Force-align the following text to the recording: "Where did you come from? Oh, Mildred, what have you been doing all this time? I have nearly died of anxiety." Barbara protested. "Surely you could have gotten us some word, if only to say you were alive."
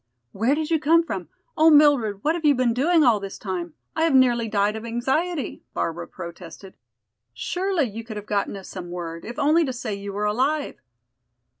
"Where 0.31 0.55
did 0.55 0.71
you 0.71 0.79
come 0.79 1.03
from? 1.03 1.29
Oh, 1.55 1.69
Mildred, 1.69 2.23
what 2.23 2.33
have 2.33 2.43
you 2.43 2.55
been 2.55 2.73
doing 2.73 3.03
all 3.03 3.19
this 3.19 3.37
time? 3.37 3.75
I 3.95 4.01
have 4.01 4.15
nearly 4.15 4.47
died 4.47 4.75
of 4.75 4.83
anxiety." 4.83 5.61
Barbara 5.75 6.07
protested. 6.07 6.73
"Surely 7.35 7.87
you 7.87 8.03
could 8.03 8.17
have 8.17 8.25
gotten 8.25 8.57
us 8.57 8.67
some 8.67 8.89
word, 8.89 9.25
if 9.25 9.37
only 9.37 9.63
to 9.63 9.71
say 9.71 9.93
you 9.93 10.11
were 10.11 10.25
alive." 10.25 10.81